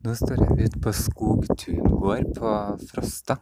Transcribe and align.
Nå 0.00 0.14
står 0.16 0.38
jeg 0.40 0.64
ute 0.64 0.78
på 0.80 0.92
Skog 0.96 1.42
gård 1.44 2.28
på 2.32 2.50
Frosta. 2.88 3.34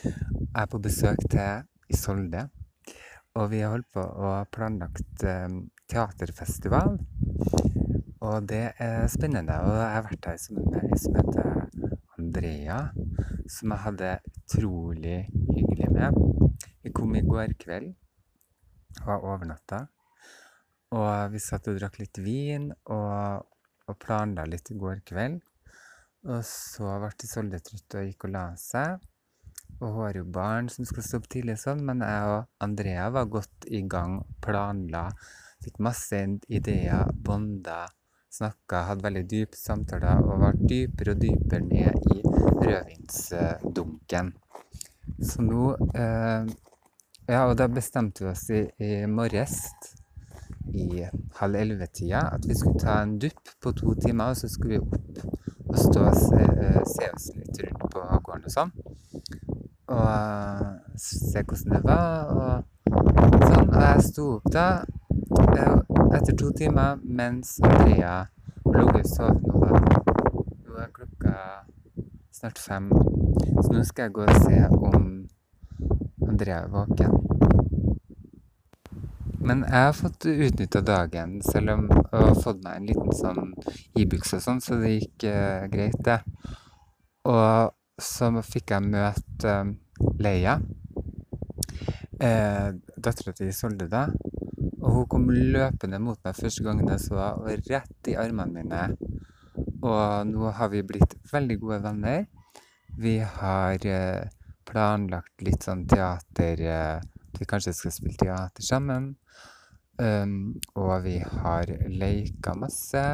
Jeg 0.00 0.62
er 0.62 0.68
på 0.72 0.78
besøk 0.80 1.18
til 1.28 1.66
Isolde. 1.92 2.46
Og 3.36 3.50
vi 3.52 3.58
har 3.60 3.74
holdt 3.74 3.90
på 3.92 4.00
og 4.00 4.46
planlagt 4.48 5.24
eh, 5.28 5.58
teaterfestival. 5.92 6.94
Og 8.24 8.46
det 8.48 8.62
er 8.80 9.04
spennende. 9.12 9.58
Og 9.60 9.76
jeg 9.76 9.90
har 9.92 10.06
vært 10.06 10.28
her 10.30 10.38
sammen 10.40 10.70
med 10.72 10.86
ei 10.88 11.00
som 11.02 11.18
heter 11.18 11.90
Andrea, 12.16 12.78
som 13.58 13.74
jeg 13.74 13.84
hadde 13.84 14.12
utrolig 14.30 15.18
hyggelig 15.50 15.90
med. 15.98 16.16
Vi 16.80 16.94
kom 16.96 17.12
i 17.12 17.22
går 17.26 17.52
kveld 17.60 17.90
og 19.02 19.10
var 19.10 19.28
overnatta. 19.34 19.82
Og 20.96 21.36
vi 21.36 21.44
satt 21.44 21.68
og 21.68 21.76
drakk 21.76 22.00
litt 22.00 22.22
vin 22.24 22.70
og, 22.72 23.44
og 23.84 24.00
planla 24.00 24.48
litt 24.48 24.72
i 24.72 24.78
går 24.80 25.04
kveld. 25.12 25.42
Og 26.26 26.42
så 26.42 26.96
ble 27.02 27.12
Isolde 27.22 27.60
trøtt 27.62 27.96
og 27.98 28.08
gikk 28.08 28.26
og 28.26 28.32
la 28.34 28.46
seg. 28.58 29.02
Og 29.76 29.90
hun 29.90 30.00
har 30.06 30.16
jo 30.18 30.24
barn 30.32 30.70
som 30.72 30.86
skal 30.88 31.04
stå 31.04 31.20
opp 31.20 31.28
tidlig, 31.30 31.58
sånn, 31.60 31.82
men 31.86 32.00
jeg 32.04 32.30
og 32.32 32.64
Andrea 32.64 33.10
var 33.14 33.28
godt 33.30 33.66
i 33.68 33.82
gang, 33.90 34.18
planla. 34.44 35.04
Fikk 35.64 35.78
masse 35.84 36.20
ideer, 36.52 37.10
bonda, 37.26 37.84
snakka, 38.32 38.86
hadde 38.90 39.06
veldig 39.06 39.24
dype 39.30 39.58
samtaler 39.58 40.24
og 40.24 40.42
var 40.44 40.58
dypere 40.60 41.14
og 41.14 41.22
dypere 41.22 41.62
ned 41.66 42.08
i 42.14 42.18
rødvinsdunken. 42.66 44.32
Så 45.22 45.44
nå 45.44 45.74
eh, 45.94 46.54
Ja, 47.26 47.40
og 47.48 47.56
da 47.58 47.66
bestemte 47.66 48.22
vi 48.22 48.30
oss 48.30 48.44
i, 48.54 48.60
i 48.78 48.90
morges 49.10 49.56
i 50.74 51.06
halv 51.38 51.54
elleve-tida 51.54 52.20
at 52.32 52.48
vi 52.48 52.54
skulle 52.54 52.78
ta 52.80 53.00
en 53.02 53.18
dupp 53.18 53.52
på 53.62 53.72
to 53.72 53.94
timer, 53.94 54.24
og 54.24 54.36
så 54.36 54.48
skulle 54.48 54.78
vi 54.78 54.80
opp 54.80 54.96
og 55.68 55.78
stå 55.78 56.00
og 56.00 56.16
se, 56.16 56.42
eh, 56.42 56.80
se 56.86 57.10
oss 57.14 57.30
litt 57.36 57.60
rundt 57.62 57.92
på 57.92 58.04
gården 58.24 58.46
og 58.46 58.54
sånn. 58.54 58.72
Og 59.88 60.06
eh, 60.10 60.70
se 60.96 61.42
hvordan 61.42 61.74
det 61.74 61.82
var 61.84 62.30
og 62.30 62.64
sånn. 63.46 63.68
Og 63.68 63.82
jeg 63.82 64.06
sto 64.08 64.28
opp 64.36 64.50
da 64.54 64.68
eh, 65.56 65.76
etter 66.18 66.36
to 66.38 66.52
timer 66.56 67.02
mens 67.02 67.56
Andrea 67.62 68.18
lå 68.66 68.86
og 68.88 69.06
sov 69.10 69.40
nå, 69.42 69.62
da. 69.62 69.80
Nå 70.66 70.80
er 70.82 70.92
klokka 70.94 71.36
snart 72.36 72.60
fem, 72.60 72.90
så 73.62 73.70
nå 73.72 73.84
skal 73.88 74.08
jeg 74.08 74.16
gå 74.18 74.26
og 74.26 74.44
se 74.44 74.66
om 74.76 75.06
Andrea 76.28 76.64
er 76.64 76.68
våken. 76.68 77.25
Men 79.46 79.62
jeg 79.62 79.78
har 79.78 79.92
fått 79.94 80.24
utnytta 80.26 80.80
dagen, 80.82 81.36
selv 81.46 81.76
om 81.76 81.84
jeg 81.86 82.06
har 82.10 82.38
fått 82.42 82.64
meg 82.64 82.80
en 82.80 82.88
liten 82.88 83.12
sånn 83.14 83.52
Ibux 83.94 84.32
og 84.34 84.42
sånn, 84.42 84.62
så 84.64 84.78
det 84.80 84.96
gikk 84.96 85.26
eh, 85.30 85.66
greit, 85.70 85.98
det. 86.02 86.16
Og 87.30 87.70
så 88.02 88.32
fikk 88.42 88.74
jeg 88.74 88.88
møte 88.90 89.52
eh, 89.52 89.70
Leia, 90.18 90.56
eh, 92.18 92.74
dattera 92.98 93.36
til 93.38 93.52
Isolde, 93.52 93.86
da. 93.92 94.08
Og 94.82 94.90
hun 94.98 95.08
kom 95.14 95.30
løpende 95.30 96.02
mot 96.02 96.18
meg 96.26 96.42
første 96.42 96.66
gangen 96.66 96.90
jeg 96.96 97.06
så 97.06 97.20
henne, 97.20 97.46
og 97.46 97.70
rett 97.70 98.10
i 98.10 98.18
armene 98.18 98.64
mine. 98.64 98.84
Og 99.86 100.26
nå 100.26 100.54
har 100.58 100.74
vi 100.74 100.82
blitt 100.90 101.14
veldig 101.30 101.62
gode 101.62 101.84
venner. 101.86 102.26
Vi 102.98 103.20
har 103.22 103.86
eh, 103.86 104.26
planlagt 104.66 105.46
litt 105.46 105.62
sånn 105.70 105.86
teater 105.86 106.66
eh, 106.66 107.12
vi 107.40 107.48
kanskje 107.48 107.72
skal 107.76 107.92
spille 107.92 108.18
teater 108.20 108.62
sammen. 108.62 109.16
Um, 109.98 110.60
og 110.74 111.04
vi 111.04 111.18
har 111.18 111.70
leika 111.88 112.54
masse. 112.54 113.04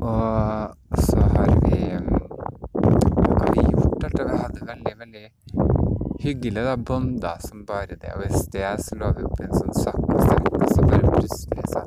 Og 0.00 0.76
så 0.96 1.20
har 1.20 1.50
vi 1.66 1.80
Hva 1.90 3.38
har 3.38 3.52
vi 3.52 3.66
gjort? 3.66 4.04
Alt? 4.04 4.20
Vi 4.20 4.38
hadde 4.42 4.66
veldig, 4.66 4.94
veldig 4.98 5.26
hyggelig, 6.20 6.64
da. 6.64 6.76
bonder 6.76 7.36
som 7.40 7.66
bare 7.66 7.96
det. 8.00 8.12
Og 8.16 8.24
i 8.24 8.32
sted 8.38 8.80
så 8.84 8.96
lå 8.96 9.12
vi 9.16 9.26
oppi 9.28 9.44
en 9.44 9.56
sånn 9.56 9.76
sakk 9.76 10.00
og 10.08 10.72
så 10.74 10.86
bare 10.86 11.12
plutselig 11.12 11.66
så, 11.72 11.84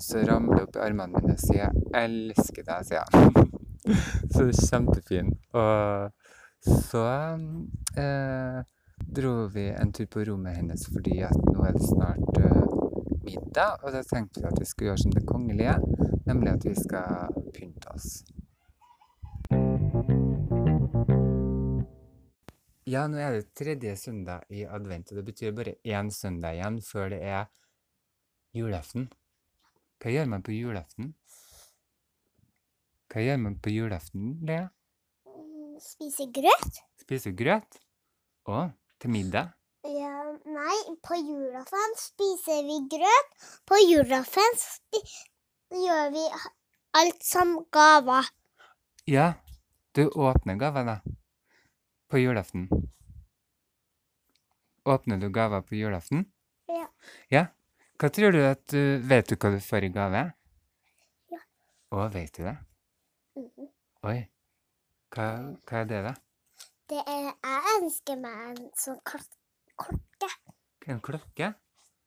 så 0.00 0.24
ramler 0.28 0.60
det 0.60 0.66
opp 0.66 0.76
i 0.76 0.84
armene 0.84 1.20
mine 1.20 1.36
og 1.36 1.40
sier 1.40 1.64
'jeg 1.64 2.04
elsker 2.04 2.62
deg', 2.68 2.86
sier 2.88 3.00
jeg. 3.00 3.46
så 4.32 4.44
det 4.44 4.68
kjempefint. 4.68 5.34
Og 5.52 6.12
så 6.64 7.06
eh, 8.00 8.62
dro 9.14 9.46
vi 9.46 9.68
en 9.68 9.92
tur 9.92 10.06
på 10.06 10.24
rommet 10.24 10.56
hennes 10.56 10.86
fordi 10.90 11.20
at 11.22 11.36
nå 11.46 11.62
er 11.68 11.76
det 11.76 11.86
snart 11.86 12.38
uh, 12.42 12.64
middag, 13.22 13.84
og 13.84 13.94
da 13.94 14.02
tenkte 14.02 14.42
vi 14.42 14.48
at 14.48 14.58
vi 14.58 14.66
skulle 14.66 14.90
gjøre 14.90 15.02
som 15.04 15.14
det 15.14 15.22
kongelige, 15.28 15.76
nemlig 16.26 16.50
at 16.56 16.66
vi 16.66 16.74
skal 16.78 17.36
pynte 17.54 17.94
oss. 17.94 18.08
Ja, 22.90 23.06
nå 23.08 23.22
er 23.22 23.38
det 23.38 23.54
tredje 23.56 23.94
søndag 23.96 24.50
i 24.50 24.66
advent, 24.66 25.12
og 25.12 25.20
det 25.20 25.26
betyr 25.30 25.54
bare 25.56 25.78
én 25.86 26.10
søndag 26.12 26.58
igjen 26.58 26.82
før 26.84 27.14
det 27.14 27.22
er 27.22 27.46
julaften. 28.54 29.08
Hva 30.02 30.12
gjør 30.12 30.30
man 30.34 30.44
på 30.44 30.58
julaften? 30.58 31.14
Hva 33.14 33.22
gjør 33.22 33.44
man 33.46 33.60
på 33.62 33.72
julaften, 33.72 34.40
Lea? 34.42 34.68
Spise 35.80 36.26
grøt? 36.34 36.82
Spise 37.00 37.32
grøt? 37.36 37.78
Å, 38.44 38.66
til 39.04 39.12
middag? 39.12 39.52
Ja, 39.84 40.12
nei, 40.48 40.76
på 41.04 41.16
julaften 41.18 41.96
spiser 42.00 42.62
vi 42.64 42.78
grøt. 42.88 43.34
På 43.68 43.76
julaften 43.76 44.56
gjør 45.76 46.12
vi 46.14 46.22
alt 46.96 47.26
som 47.26 47.58
gaver. 47.74 48.30
Ja, 49.10 49.34
du 49.92 50.08
åpner 50.08 50.56
gaver, 50.56 50.88
da. 50.88 50.96
På 52.08 52.20
julaften. 52.22 52.68
Åpner 54.88 55.20
du 55.20 55.28
gaver 55.32 55.60
på 55.60 55.76
julaften? 55.76 56.24
Ja. 56.68 56.88
Ja? 57.28 57.46
Hva 58.00 58.08
tror 58.10 58.32
du 58.32 58.40
at 58.44 58.64
du 58.72 59.00
Vet 59.04 59.28
du 59.28 59.36
hva 59.36 59.52
du 59.52 59.60
får 59.60 59.84
i 59.86 59.92
gave? 59.92 60.24
Ja. 61.32 61.40
Å, 61.92 62.08
vet 62.12 62.32
du 62.38 62.46
det? 62.48 62.56
Mhm. 63.36 63.68
Oi. 64.08 64.20
Hva, 65.14 65.28
hva 65.68 65.82
er 65.84 65.90
det, 65.92 66.00
da? 66.08 66.14
Det 66.92 67.00
er, 67.00 67.30
jeg 67.32 67.76
ønsker 67.78 68.18
meg 68.20 68.40
en 68.50 68.64
sånn 68.76 68.98
klok 69.08 69.30
klokke. 69.80 70.28
En 70.92 70.98
klokke? 71.00 71.46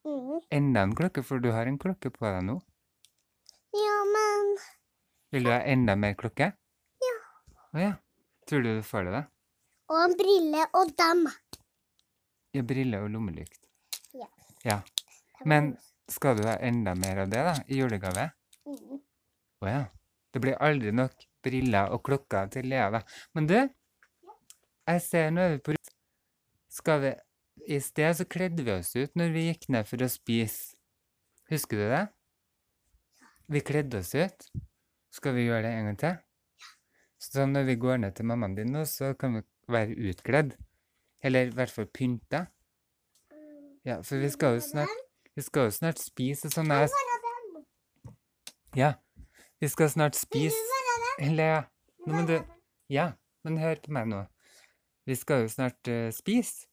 Mm. 0.05 0.35
Enda 0.53 0.83
en 0.85 0.93
klokke, 0.95 1.23
for 1.25 1.41
du 1.41 1.49
har 1.55 1.65
en 1.65 1.79
klokke 1.81 2.11
på 2.13 2.25
deg 2.27 2.43
nå. 2.45 2.59
Ja, 3.73 3.95
men 4.13 4.51
Vil 5.33 5.47
du 5.47 5.51
ha 5.51 5.57
enda 5.65 5.95
mer 5.99 6.13
klokke? 6.19 6.51
Ja. 7.03 7.15
Å 7.73 7.81
ja. 7.81 7.95
Tror 8.47 8.61
du 8.63 8.69
du 8.77 8.83
får 8.85 9.09
det, 9.09 9.15
da? 9.17 9.23
Og 9.91 10.03
en 10.03 10.13
brille 10.19 10.67
og 10.77 10.93
dem. 11.01 11.25
Ja, 12.55 12.63
brille 12.69 13.01
og 13.03 13.09
lommelykt. 13.11 13.59
Ja. 14.13 14.29
Ja. 14.63 14.77
Men 15.43 15.73
skal 16.11 16.37
du 16.37 16.45
ha 16.47 16.55
enda 16.63 16.93
mer 16.95 17.25
av 17.25 17.33
det, 17.33 17.41
da? 17.49 17.57
I 17.65 17.81
julegave? 17.81 18.29
Mm. 18.69 19.01
Å 19.65 19.73
ja. 19.73 19.83
Det 20.31 20.43
blir 20.43 20.61
aldri 20.61 20.93
nok 20.93 21.27
briller 21.43 21.91
og 21.95 22.05
klokker 22.05 22.53
til 22.53 22.69
Lea, 22.69 22.91
da. 22.93 23.01
Men 23.35 23.49
du, 23.49 23.57
jeg 24.87 25.01
ser 25.03 25.31
nå 25.35 25.47
på 25.63 25.75
Skal 26.71 27.01
vi 27.03 27.13
I 27.75 27.79
sted 27.83 28.15
så 28.15 28.25
kledde 28.29 28.63
vi 28.63 28.71
oss 28.71 28.93
ut 28.95 29.15
når 29.19 29.33
vi 29.33 29.47
gikk 29.49 29.67
ned 29.73 29.87
for 29.89 30.03
å 30.03 30.07
spise. 30.11 30.77
Husker 31.51 31.79
du 31.81 31.87
det? 31.91 32.05
Vi 33.51 33.63
kledde 33.63 33.99
oss 33.99 34.13
ut. 34.15 34.47
Skal 35.11 35.35
vi 35.35 35.47
gjøre 35.47 35.65
det 35.65 35.73
en 35.73 35.89
gang 35.89 35.99
til? 35.99 36.15
Så 37.19 37.47
når 37.49 37.65
vi 37.67 37.75
går 37.81 37.97
ned 38.03 38.15
til 38.15 38.27
mammaen 38.29 38.55
din 38.55 38.71
nå, 38.71 38.85
så 38.85 39.13
kan 39.19 39.35
vi 39.35 39.41
være 39.71 39.97
utkledd. 40.11 40.53
Eller 41.23 41.49
i 41.49 41.55
hvert 41.55 41.73
fall 41.73 41.89
pynta. 41.91 42.45
Ja, 43.87 44.01
for 44.03 44.21
vi 44.21 44.29
skal 44.29 44.57
jo 44.57 44.63
snart, 44.63 44.95
vi 45.35 45.43
skal 45.43 45.67
jo 45.67 45.75
snart 45.79 45.99
spise 46.03 46.51
sånn. 46.53 46.71
Jeg 46.71 46.89
Ja, 48.75 48.93
vi 49.59 49.67
skal 49.71 49.89
snart 49.89 50.15
spise. 50.19 50.55
Lea, 51.19 51.63
nå 52.05 52.13
må 52.13 52.25
du 52.27 52.37
Ja, 52.93 53.13
men 53.43 53.57
hør 53.57 53.79
på 53.83 53.91
meg 53.91 54.07
nå. 54.11 54.25
Vi 55.07 55.15
skal 55.15 55.45
jo 55.45 55.49
snart 55.51 55.87
uh, 55.91 56.09
spise, 56.11 56.67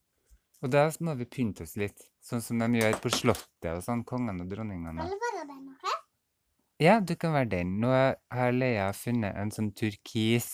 og 0.64 0.72
da 0.74 0.88
må 1.06 1.14
vi 1.20 1.26
pynte 1.30 1.62
oss 1.66 1.76
litt. 1.78 2.08
Sånn 2.24 2.42
som 2.42 2.58
de 2.58 2.80
gjør 2.80 2.96
på 3.04 3.10
Slottet 3.12 3.68
og 3.70 3.82
sånn, 3.84 4.02
kongene 4.08 4.42
og 4.46 4.50
dronningene. 4.50 5.04
Kan 5.04 5.12
du 5.12 5.18
være 5.26 5.44
den, 5.50 5.64
ok? 5.74 5.84
Ja, 6.82 6.96
du 7.00 7.14
kan 7.20 7.34
være 7.36 7.50
den. 7.52 7.76
Nå 7.82 7.90
har 7.92 8.54
Leia 8.56 8.88
funnet 8.96 9.36
en 9.38 9.52
sånn 9.54 9.70
turkis 9.78 10.48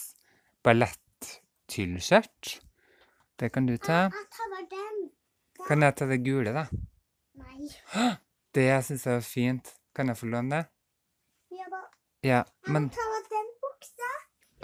ballettyllskjørt. 0.66 2.58
Det 3.40 3.48
kan 3.54 3.64
du 3.70 3.76
ta. 3.80 4.10
Jeg 4.10 4.50
bare 4.52 4.66
den. 4.74 4.98
Kan 5.64 5.86
jeg 5.86 5.96
ta 5.96 6.08
det 6.10 6.20
gule, 6.26 6.52
da? 6.52 6.66
Nei. 7.40 7.70
Det 8.52 8.66
jeg 8.66 8.84
syns 8.90 9.06
er 9.08 9.24
fint. 9.24 9.72
Kan 9.96 10.10
jeg 10.12 10.18
få 10.20 10.26
låne 10.28 10.50
det? 10.58 10.64
Ja, 11.56 11.66
da. 11.72 11.80
Ja, 12.26 12.42
Jeg 12.66 12.74
men 12.74 12.90
må 12.90 12.94
ta 12.98 13.06
den 13.30 13.48
buksa, 13.62 14.10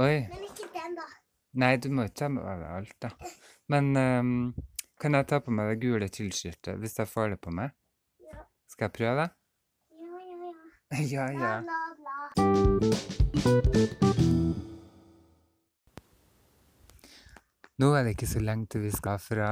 Oi. 0.04 0.26
men 0.28 0.42
ikke 0.44 0.68
den, 0.74 0.92
da. 0.98 1.06
Nei, 1.56 1.76
du 1.80 1.88
må 1.88 2.04
ikke 2.04 2.20
ta 2.20 2.28
med 2.28 2.44
deg 2.44 2.64
alt, 2.68 2.96
da. 3.00 3.10
Men 3.72 3.86
um, 3.96 4.32
kan 5.00 5.16
jeg 5.16 5.28
ta 5.30 5.40
på 5.40 5.54
meg 5.56 5.70
det 5.72 5.80
gule 5.86 6.08
tilskiltet 6.12 6.76
hvis 6.82 6.98
jeg 7.00 7.08
får 7.08 7.32
det 7.32 7.40
på 7.40 7.54
meg? 7.56 7.72
Ja. 8.28 8.44
Skal 8.68 8.90
jeg 8.90 8.96
prøve? 9.00 9.28
Ja, 9.96 10.20
ja, 10.28 10.36
ja. 10.44 10.58
Ja, 11.16 11.26
ja. 11.32 11.54
Bla, 11.64 11.80
bla, 11.96 12.16
bla. 12.36 12.96
Nå 17.76 17.90
er 17.92 18.06
det 18.06 18.14
ikke 18.14 18.28
så 18.28 18.40
lenge 18.40 18.70
til 18.72 18.86
vi 18.86 18.92
skal 18.92 19.18
fra 19.20 19.50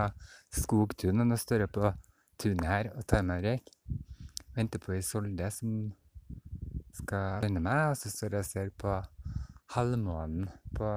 skogtun, 0.55 1.21
og 1.21 1.27
nå 1.29 1.37
står 1.41 1.67
jeg 1.67 1.73
på 1.73 1.91
tunet 2.41 2.69
her 2.69 2.89
og 2.95 3.05
tar 3.09 3.25
meg 3.27 3.43
en 3.43 3.51
røyk. 3.51 3.75
Venter 4.57 4.81
på 4.81 4.97
Isolde 4.97 5.51
som 5.53 5.75
skal 6.97 7.45
joine 7.45 7.61
meg, 7.65 7.91
og 7.91 7.99
så 8.01 8.13
står 8.13 8.39
jeg 8.39 8.47
og 8.47 8.49
ser 8.49 8.73
på 8.81 8.97
halvmånen 9.75 10.49
på 10.77 10.89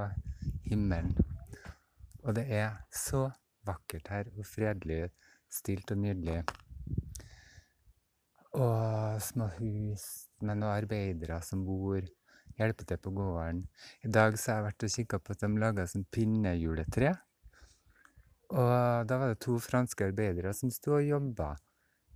himmelen. 0.70 1.16
Og 2.24 2.36
det 2.36 2.46
er 2.52 2.80
så 2.92 3.28
vakkert 3.68 4.10
her, 4.12 4.32
og 4.38 4.48
fredelig, 4.48 5.10
stilt 5.52 5.92
og 5.94 6.02
nydelig. 6.04 6.42
Og 8.58 9.22
små 9.22 9.50
hus 9.60 10.06
med 10.42 10.58
noen 10.60 10.72
arbeidere 10.72 11.40
som 11.46 11.64
bor, 11.68 12.02
hjelper 12.58 12.90
til 12.90 13.00
på 13.02 13.14
gården. 13.14 13.62
I 14.04 14.12
dag 14.12 14.38
så 14.40 14.52
har 14.52 14.60
jeg 14.60 14.68
vært 14.68 14.86
og 14.88 14.94
kikka 14.96 15.20
på 15.22 15.36
at 15.36 15.44
de 15.44 15.62
laga 15.62 15.86
sånn 15.88 16.08
pinnejuletre. 16.12 17.14
Og 18.48 19.08
da 19.10 19.20
var 19.20 19.34
det 19.34 19.42
to 19.44 19.58
franske 19.62 20.08
arbeidere 20.08 20.54
som 20.56 20.72
sto 20.72 20.96
og 20.98 21.06
jobba 21.06 21.54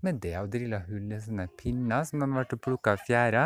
med 0.02 0.22
det, 0.24 0.38
og 0.40 0.50
drilla 0.54 0.82
hull 0.88 1.12
i 1.12 1.20
sånne 1.22 1.46
pinner 1.60 2.08
som 2.08 2.24
de 2.24 2.30
ble 2.32 2.58
plukka 2.58 2.96
av 2.96 3.04
fjæra 3.06 3.44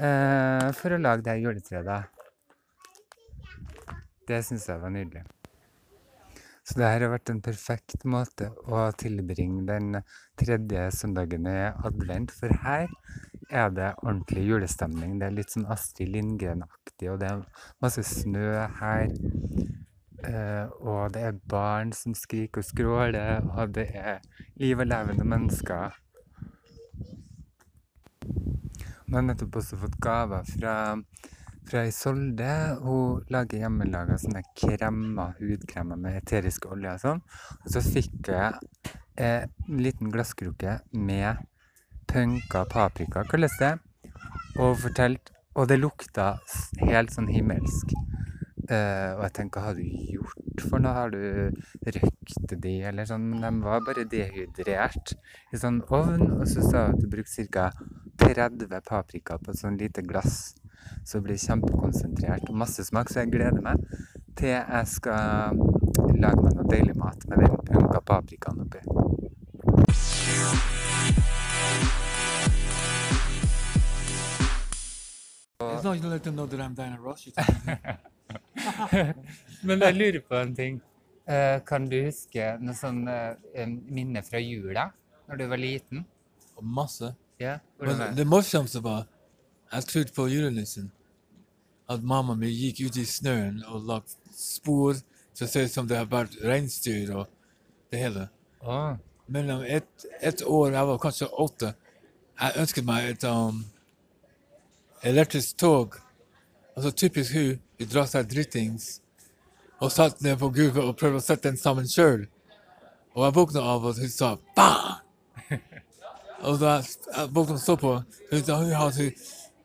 eh, 0.00 0.70
for 0.74 0.96
å 0.96 0.98
lage 0.98 1.22
det 1.26 1.36
her 1.36 1.44
juletreet. 1.44 2.13
Det 4.28 4.40
syns 4.46 4.68
jeg 4.68 4.80
var 4.80 4.92
nydelig. 4.94 5.24
Så 6.64 6.78
det 6.80 6.88
her 6.88 7.02
har 7.04 7.10
vært 7.12 7.28
en 7.28 7.42
perfekt 7.44 8.06
måte 8.08 8.46
å 8.72 8.86
tilbringe 8.96 9.66
den 9.68 9.98
tredje 10.40 10.86
søndagen 10.96 11.44
i 11.50 11.58
advent, 11.84 12.32
for 12.32 12.54
her 12.64 12.86
er 13.52 13.74
det 13.76 13.90
ordentlig 14.00 14.46
julestemning. 14.48 15.18
Det 15.20 15.28
er 15.28 15.36
litt 15.36 15.52
sånn 15.52 15.68
Astrid 15.68 16.14
Lindgren-aktig, 16.14 17.10
og 17.12 17.20
det 17.20 17.28
er 17.28 17.42
masse 17.84 18.06
snø 18.08 18.64
her. 18.80 19.12
Uh, 20.24 20.72
og 20.80 21.12
det 21.12 21.26
er 21.28 21.42
barn 21.52 21.92
som 21.92 22.16
skriker 22.16 22.62
og 22.62 22.68
skråler, 22.70 23.44
og 23.44 23.74
det 23.76 23.90
er 23.92 24.24
liv 24.56 24.80
og 24.80 24.88
levende 24.88 25.28
mennesker. 25.28 26.00
Vi 29.04 29.12
har 29.12 29.26
nettopp 29.28 29.60
også 29.60 29.76
fått 29.84 30.00
gaver 30.00 30.48
fra, 30.48 30.74
fra 31.68 31.84
Isolde. 31.88 32.50
Hun 32.82 33.24
lager 33.32 33.64
hjemmelaga 33.64 34.18
sånne 34.20 34.44
kremmer, 34.58 35.34
hudkremer 35.40 36.00
med 36.00 36.18
eterisk 36.20 36.68
olje 36.72 36.94
og 36.94 37.02
sånn. 37.02 37.22
Og 37.62 37.72
så 37.74 37.82
fikk 37.84 38.30
jeg 38.32 38.90
eh, 39.16 39.46
en 39.46 39.82
liten 39.84 40.12
glasskrukke 40.14 40.78
med 40.92 41.44
pønka 42.10 42.64
paprika, 42.70 43.24
kalles 43.30 43.56
det. 43.60 43.76
Og 44.60 44.76
fortalte 44.78 45.32
Og 45.54 45.68
det 45.70 45.76
lukta 45.78 46.32
helt 46.80 47.12
sånn 47.14 47.28
himmelsk. 47.30 47.92
Eh, 48.64 49.10
og 49.14 49.20
jeg 49.22 49.34
tenker, 49.36 49.60
hva 49.60 49.68
har 49.68 49.76
du 49.78 49.84
gjort 50.16 50.64
for 50.66 50.82
noe? 50.82 50.94
Har 50.96 51.12
du 51.12 51.52
røkt 51.94 52.54
de, 52.64 52.72
eller 52.88 53.06
sånn? 53.06 53.28
Men 53.30 53.44
de 53.44 53.62
var 53.62 53.84
bare 53.86 54.02
dehydrert 54.10 55.14
i 55.54 55.60
sånn 55.62 55.78
ovn, 55.94 56.40
og 56.40 56.42
så 56.50 56.64
sa 56.64 56.86
hun 56.88 56.96
at 56.96 57.04
du 57.04 57.06
brukte 57.12 57.46
ca. 57.54 57.68
30 58.18 58.66
paprika 58.88 59.38
på 59.38 59.52
et 59.52 59.60
sånn 59.60 59.78
lite 59.78 60.02
glass. 60.06 60.56
Så 61.04 61.18
det 61.18 61.24
blir 61.28 61.38
kjempekonsentrert 61.40 62.48
og 62.48 62.56
masse 62.64 62.84
smak, 62.84 63.10
så 63.10 63.20
jeg 63.22 63.32
gleder 63.34 63.60
meg 63.64 63.76
til 64.38 64.48
jeg 64.54 64.86
skal 64.90 65.58
lage 66.18 66.42
meg 66.42 66.56
noe 66.56 66.68
deilig 66.70 66.96
mat 66.98 67.26
med 67.30 67.44
den 67.44 67.58
punka 67.68 68.00
paprikaen 68.00 68.64
oppi. 68.64 68.80
Men 79.66 79.82
jeg 79.82 79.94
lurer 79.96 80.20
på 80.28 80.36
en 80.38 80.54
ting. 80.56 80.80
Eh, 81.24 81.60
kan 81.66 81.86
du 81.88 81.96
huske 82.04 82.50
noe 82.60 82.76
sånn 82.76 83.06
eh, 83.08 83.66
minne 83.66 84.22
fra 84.26 84.40
jula, 84.42 84.90
når 85.28 85.40
du 85.40 85.46
var 85.48 85.60
liten? 85.60 86.04
masse. 86.62 87.14
Ja, 87.40 87.58
Men 87.78 87.88
hvordan 87.88 87.98
var 87.98 88.08
det? 88.08 88.16
det 88.16 88.26
morsomste 88.30 88.80
var 88.82 89.06
jeg 89.72 89.84
trodde 89.90 90.14
på 90.16 90.28
julenissen. 90.28 90.92
At 91.90 92.02
mamma 92.02 92.34
mi 92.34 92.48
gikk 92.48 92.86
ut 92.86 92.96
i 92.96 93.04
snøen 93.04 93.62
og 93.68 93.88
lagt 93.88 94.16
spor 94.36 94.96
som 95.34 95.48
ser 95.48 95.66
ut 95.66 95.74
som 95.74 95.88
det 95.88 95.98
har 95.98 96.08
vært 96.10 96.36
reinsdyr 96.42 97.12
og 97.14 97.26
det 97.90 98.00
hele. 98.00 98.28
Ah. 98.62 98.96
Mellom 99.26 99.62
ett 99.62 100.06
et 100.20 100.42
år, 100.42 100.72
jeg 100.72 100.86
var 100.86 100.98
kanskje 100.98 101.28
åtte, 101.28 101.74
jeg 102.40 102.60
ønsket 102.60 102.84
meg 102.84 103.08
et 103.10 103.24
um, 103.24 103.64
elektrisk 105.02 105.56
tog. 105.56 105.96
Altså 106.76 106.90
typisk 106.90 107.34
hun, 107.34 107.60
hun 107.78 107.88
drar 107.88 108.06
seg 108.10 108.28
drittings 108.30 108.98
og 109.82 109.92
satt 109.92 110.20
ned 110.24 110.38
på 110.40 110.48
gulvet 110.54 110.84
og 110.84 110.96
prøvde 110.98 111.20
å 111.20 111.24
sette 111.24 111.48
den 111.48 111.60
sammen 111.60 111.88
sjøl. 111.90 112.26
Og 113.14 113.24
jeg 113.26 113.36
våkna 113.36 113.62
av 113.74 113.86
at 113.90 114.00
hun 114.00 114.10
sa 114.10 114.34
bang! 114.56 115.00
og 116.46 116.60
da 116.62 116.78
jeg 116.80 117.30
våkna 117.34 117.58
så 117.60 117.76
på, 117.78 117.96
hun, 118.30 118.44
sa 118.46 118.58
hun 118.62 118.72
hadde 118.74 119.10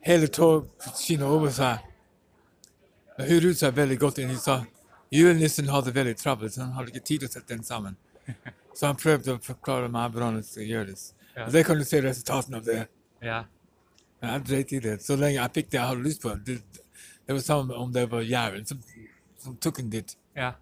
hele 0.05 0.27
togskinnet 0.27 1.27
over 1.27 1.51
seg. 1.53 1.85
Hun 3.19 3.41
rullet 3.43 3.59
seg 3.59 3.75
veldig 3.75 3.97
godt 3.99 4.21
inn. 4.23 4.35
Sa 4.39 4.61
julenissen 5.13 5.69
hadde 5.73 5.93
veldig 5.95 6.15
travelt, 6.19 6.53
så 6.53 6.63
han 6.63 6.75
hadde 6.77 6.93
ikke 6.93 7.05
tid 7.05 7.23
til 7.23 7.29
å 7.29 7.33
sette 7.33 7.53
den 7.53 7.65
sammen. 7.67 7.97
Så 8.79 8.85
han 8.85 8.95
prøvde 8.95 9.33
å 9.33 9.39
forklare 9.43 9.89
meg 9.91 10.13
hvordan 10.13 10.37
det 10.37 10.45
skal 10.47 10.67
gjøres. 10.69 11.01
Ja. 11.33 11.47
Og 11.47 11.55
det 11.55 11.63
kan 11.67 11.79
du 11.81 11.83
se 11.83 11.99
resultatene 12.05 12.61
av 12.61 12.67
det. 12.67 12.83
ja. 13.25 13.39
Men 14.21 14.33
jeg 14.35 14.43
dreit 14.47 14.71
i 14.75 14.79
det. 14.83 14.93
Så 15.03 15.15
lenge 15.15 15.35
jeg 15.35 15.53
fikk 15.55 15.69
det 15.71 15.77
jeg 15.79 15.89
hadde 15.89 16.05
lyst 16.05 16.23
på. 16.23 16.31
Det, 16.45 16.55
det 17.27 17.35
var 17.35 17.43
samme 17.43 17.75
om 17.81 17.91
det 17.95 18.05
var 18.11 18.23
jævelen 18.23 18.67
som, 18.69 18.79
som 19.41 19.57
tok 19.63 19.81
den 19.81 19.91
dit. 19.97 20.15
ja. 20.37 20.53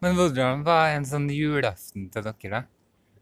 Men 0.00 0.14
hvordan 0.16 0.62
var 0.64 0.94
en 0.94 1.04
sånn 1.04 1.26
julaften 1.28 2.06
til 2.12 2.24
dere, 2.24 2.50
da? 2.54 2.60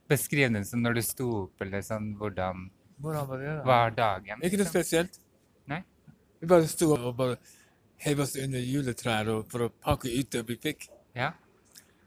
Beskriv 0.08 0.52
den 0.54 0.66
sånn 0.66 0.84
når 0.84 0.98
du 0.98 1.02
sto 1.02 1.30
opp, 1.40 1.64
eller 1.64 1.82
sånn 1.82 2.12
hvordan 2.20 2.68
Hvordan 3.00 3.28
var 3.28 3.38
det 3.38 3.46
da? 3.56 3.64
var 3.64 3.90
dagen? 3.90 4.40
Ikke 4.42 4.56
noe 4.58 4.64
liksom? 4.64 4.74
spesielt. 4.74 5.18
Nei? 5.70 5.82
Vi 6.40 6.46
bare 6.50 6.66
sto 6.70 6.92
og 6.96 7.16
bare 7.16 7.36
heiv 8.04 8.20
oss 8.20 8.36
under 8.36 8.58
juletrær 8.62 9.28
og- 9.34 9.46
for 9.50 9.68
å 9.68 9.70
pakke 9.70 10.08
ut 10.18 10.30
det 10.30 10.42
vi 10.46 10.56
fikk. 10.56 10.88
Ja. 11.14 11.32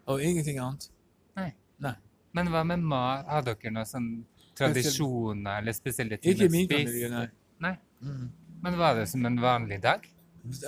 Og 0.07 0.21
ingenting 0.21 0.57
annet. 0.59 0.89
Nei. 1.35 1.53
Nei. 1.79 1.95
Men 2.33 2.47
hva 2.47 2.63
med 2.65 2.79
mat? 2.79 3.25
Har 3.27 3.41
dere 3.41 3.71
noen 3.71 3.85
sånn 3.85 4.09
tradisjoner 4.55 5.59
eller 5.61 5.73
spesielle 5.73 6.17
ting 6.21 6.33
Ikke 6.33 6.49
min 6.51 6.67
familie, 6.67 7.09
nei. 7.09 7.27
Nei. 7.59 7.77
Mm. 8.03 8.29
Men 8.61 8.77
var 8.77 8.95
det 8.95 9.07
som 9.09 9.25
en 9.25 9.37
vanlig 9.39 9.81
dag? 9.81 10.07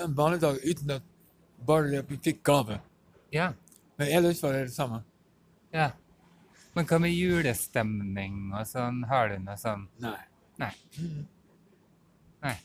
En 0.02 0.14
vanlig 0.16 0.40
dag 0.42 0.58
uten 0.64 0.92
at 0.92 1.02
bare 1.66 2.02
vi 2.04 2.18
fikk 2.18 2.44
gave. 2.44 2.80
Ja. 3.32 3.54
Men 3.98 4.08
ellers 4.08 4.42
var 4.44 4.54
det 4.54 4.66
det 4.68 4.74
samme. 4.74 5.04
ja. 5.74 5.92
Men 6.74 6.88
hva 6.90 7.00
med 7.02 7.14
julestemning 7.14 8.54
og 8.54 8.66
sånn? 8.66 9.04
Har 9.10 9.30
du 9.30 9.38
noe 9.44 9.58
sånn? 9.62 9.86
Nei. 10.02 10.18
Nei. 10.62 10.72
Nei. 12.44 12.56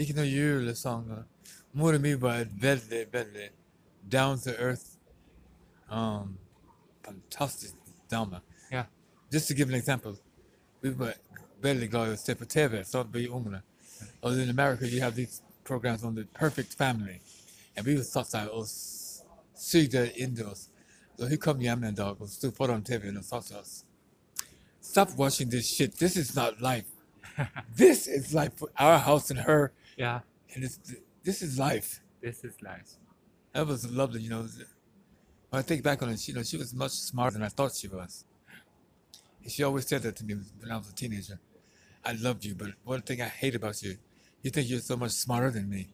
Ikke 0.00 0.16
noe 0.16 0.26
julesanger. 0.26 1.22
Mora 1.74 2.00
mi 2.02 2.14
var 2.18 2.48
veldig, 2.62 3.04
veldig 3.12 3.50
down 4.10 4.38
to 4.38 4.50
earth, 4.58 4.98
um, 5.90 6.36
fantastisk 7.02 7.74
dame. 8.10 8.40
Ja. 8.70 8.84
Just 9.30 9.48
to 9.48 9.54
give 9.54 9.68
an 9.68 9.74
example, 9.74 10.16
we 10.82 10.90
were 10.90 11.14
veldig 11.62 11.90
glad 11.90 12.08
i 12.08 12.14
å 12.14 12.18
se 12.18 12.34
på 12.34 12.46
TV, 12.46 12.82
så 12.84 13.02
vi 13.12 13.28
ungene. 13.28 13.62
Og 14.22 14.38
in 14.38 14.50
America, 14.50 14.86
you 14.86 15.00
have 15.00 15.14
these 15.14 15.42
programs 15.64 16.04
on 16.04 16.14
the 16.14 16.24
perfect 16.34 16.74
family. 16.74 17.20
And 17.76 17.86
vi 17.86 17.96
satt 18.02 18.32
der 18.32 18.50
og 18.52 18.66
sugde 19.56 20.10
inn 20.20 20.36
til 20.36 20.50
oss. 20.50 20.68
Så 21.18 21.28
hun 21.28 21.38
kom 21.38 21.60
hjem 21.60 21.84
en 21.84 21.94
dag 21.94 22.20
og 22.20 22.28
sto 22.30 22.50
foran 22.50 22.84
TV 22.84 23.08
and 23.08 23.22
sa 23.24 23.40
til 23.40 23.56
oss, 23.56 23.84
Stop 24.80 25.16
watching 25.16 25.50
this 25.50 25.66
shit. 25.66 25.96
This 25.96 26.16
is 26.16 26.36
not 26.36 26.60
life. 26.60 26.84
this 27.76 28.06
is 28.06 28.34
life 28.34 28.52
for 28.56 28.68
our 28.78 28.98
house 28.98 29.30
and 29.30 29.40
her. 29.40 29.72
Yeah. 29.96 30.20
And 30.54 30.62
it's, 30.62 30.78
this 31.24 31.40
is 31.42 31.58
life. 31.58 32.02
This 32.20 32.44
is 32.44 32.60
life. 32.62 32.98
That 33.54 33.66
was 33.66 33.90
lovely, 33.90 34.20
you 34.20 34.30
know. 34.30 34.46
When 35.48 35.58
I 35.58 35.62
think 35.62 35.82
back 35.82 36.02
on 36.02 36.10
it, 36.10 36.28
you 36.28 36.34
know, 36.34 36.42
she 36.42 36.58
was 36.58 36.74
much 36.74 36.92
smarter 36.92 37.32
than 37.38 37.42
I 37.42 37.48
thought 37.48 37.74
she 37.74 37.88
was. 37.88 38.24
And 39.42 39.50
she 39.50 39.62
always 39.62 39.86
said 39.86 40.02
that 40.02 40.16
to 40.16 40.24
me 40.24 40.34
when 40.60 40.70
I 40.70 40.76
was 40.76 40.90
a 40.90 40.94
teenager. 40.94 41.40
I 42.04 42.12
love 42.12 42.44
you, 42.44 42.54
but 42.54 42.70
one 42.84 43.00
thing 43.00 43.22
I 43.22 43.28
hate 43.28 43.54
about 43.54 43.82
you, 43.82 43.96
you 44.42 44.50
think 44.50 44.68
you're 44.68 44.80
so 44.80 44.96
much 44.96 45.12
smarter 45.12 45.50
than 45.50 45.68
me. 45.68 45.88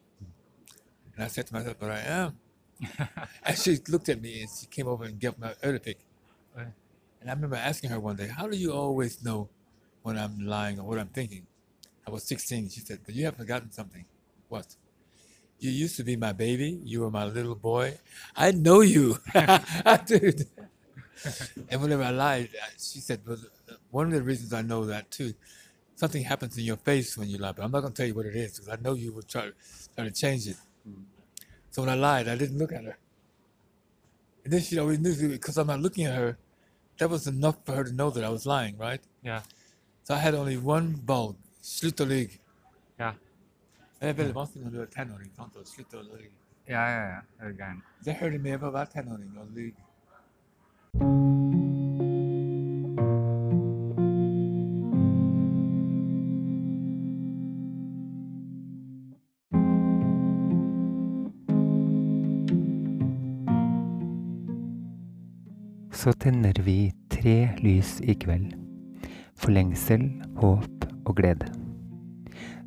And 1.15 1.25
I 1.25 1.29
said 1.29 1.47
to 1.47 1.55
myself, 1.55 1.77
but 1.79 1.91
I 1.91 2.01
am. 2.01 2.39
and 3.45 3.59
she 3.59 3.79
looked 3.89 4.09
at 4.09 4.21
me 4.21 4.43
and 4.43 4.51
she 4.51 4.67
came 4.67 4.89
over 4.89 5.05
and 5.05 5.19
gave 5.19 5.39
my 5.39 5.55
ear 5.63 5.73
to 5.73 5.81
pick. 5.81 5.99
Right. 6.57 6.69
And 7.21 7.31
I 7.31 7.35
remember 7.35 7.57
asking 7.57 7.91
her 7.91 8.01
one 8.01 8.17
day, 8.17 8.29
how 8.29 8.47
do 8.49 8.57
you 8.57 8.73
always 8.73 9.23
know 9.23 9.49
when 10.03 10.17
I'm 10.19 10.41
lying 10.47 10.79
or 10.81 10.87
what 10.87 10.99
I'm 10.99 11.09
thinking? 11.09 11.47
I 12.07 12.11
was 12.11 12.25
16. 12.25 12.69
She 12.71 12.81
said, 12.81 13.01
but 13.05 13.15
you 13.15 13.25
have 13.27 13.37
forgotten 13.37 13.71
something. 13.71 14.05
What? 14.49 14.77
You 15.59 15.71
used 15.71 15.97
to 15.99 16.05
be 16.05 16.17
my 16.17 16.33
baby. 16.33 16.81
You 16.85 17.01
were 17.03 17.11
my 17.11 17.27
little 17.27 17.55
boy. 17.57 17.99
I 18.37 18.53
know 18.53 18.81
you. 18.83 19.19
Dude. 20.07 20.47
and 21.69 21.81
whenever 21.83 22.03
I 22.03 22.11
lied, 22.11 22.51
I- 22.63 22.69
she 22.79 23.01
said, 23.01 23.21
well, 23.27 23.39
one 23.91 24.07
of 24.07 24.13
the 24.13 24.23
reasons 24.23 24.53
I 24.53 24.63
know 24.63 24.87
that 24.87 25.11
too, 25.11 25.35
something 25.97 26.23
happens 26.25 26.59
in 26.59 26.65
your 26.65 26.77
face 26.79 27.17
when 27.19 27.29
you 27.29 27.39
lie, 27.39 27.53
but 27.53 27.65
I'm 27.65 27.71
not 27.73 27.81
going 27.83 27.93
to 27.93 27.97
tell 27.97 28.07
you 28.09 28.15
what 28.15 28.27
it 28.27 28.37
is 28.37 28.59
because 28.59 28.69
I 28.69 28.77
know 28.83 28.95
you 28.95 29.13
would 29.15 29.29
try, 29.29 29.51
try 29.97 30.05
to 30.05 30.11
change 30.11 30.49
it. 30.49 30.57
Hmm. 30.85 31.03
So 31.71 31.83
when 31.83 31.91
I 31.91 31.95
lied, 31.95 32.29
I 32.29 32.37
didn't 32.37 32.59
look 32.59 32.73
at 32.73 32.85
her. 32.85 32.97
And 34.45 34.53
then 34.53 34.61
she 34.61 34.79
always 34.79 34.99
knew 34.99 35.15
because 35.29 35.59
I'm 35.59 35.67
not 35.67 35.81
looking 35.81 36.07
at 36.07 36.15
her, 36.15 36.39
that 36.99 37.09
was 37.09 37.27
enough 37.27 37.57
for 37.65 37.73
her 37.73 37.85
to 37.85 37.93
know 37.93 38.11
that 38.11 38.25
I 38.25 38.29
was 38.29 38.47
lying, 38.47 38.77
right? 38.79 39.01
Yeah. 39.23 39.43
So 40.05 40.15
I 40.15 40.19
had 40.19 40.35
only 40.35 40.57
one 40.57 40.95
bulb, 41.05 41.37
slutt 41.63 42.01
å 42.01 42.07
lyge. 42.09 42.39
Ja. 42.99 43.13
Det 44.01 44.09
er 44.09 44.17
veldig 44.17 44.35
vanskelig 44.35 44.65
når 44.65 44.73
du 44.73 44.95
tenåring. 44.95 45.31
sant, 45.37 45.57
å 45.57 45.65
slutte 45.65 46.01
å 46.01 46.03
lyge. 46.03 46.33
Ja, 46.67 46.83
ja, 46.89 47.05
ja. 47.15 47.21
Du 47.41 47.53
gæren. 47.53 47.83
Det 48.05 48.15
hører 48.17 48.39
med 48.39 48.61
på 48.61 48.69
å 48.71 48.75
være 48.75 48.93
tenåring 48.95 49.37
og 49.39 49.53
lyge. 49.57 49.85
Så 66.01 66.13
tenner 66.13 66.57
vi 66.65 66.93
tre 67.13 67.51
lys 67.61 67.99
i 68.01 68.15
kveld. 68.17 68.55
For 69.37 69.53
lengsel, 69.53 70.07
håp 70.41 70.87
og 71.05 71.19
glede. 71.19 71.51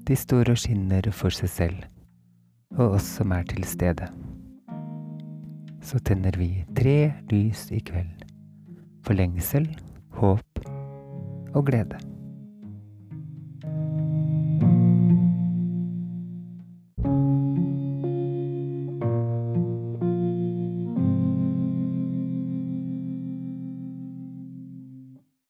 De 0.05 0.13
står 0.13 0.51
og 0.53 0.59
skinner 0.61 1.09
for 1.09 1.33
seg 1.33 1.49
selv, 1.49 1.79
og 2.77 2.99
oss 2.99 3.09
som 3.17 3.33
er 3.33 3.47
til 3.49 3.65
stede. 3.65 4.11
Så 5.81 5.97
tenner 6.05 6.37
vi 6.37 6.51
tre 6.77 7.09
lys 7.33 7.71
i 7.73 7.81
kveld. 7.81 8.21
For 9.01 9.17
lengsel, 9.17 9.65
håp 10.21 10.65
og 11.55 11.65
glede. 11.71 12.12